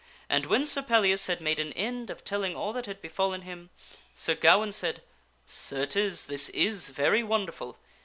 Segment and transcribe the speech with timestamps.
[0.31, 3.69] And when Sir Pellias had made an end of telling all that had befallen him,
[4.15, 5.03] Sir Gawaine said,"
[5.45, 7.77] Certes, this is very wonderful.